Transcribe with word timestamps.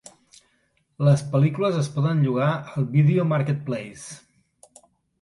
Les 1.07 1.23
pel·lícules 1.35 1.77
es 1.83 1.91
poden 1.99 2.25
llogar 2.25 2.49
al 2.57 2.91
Video 2.99 3.31
Marketplace. 3.37 4.87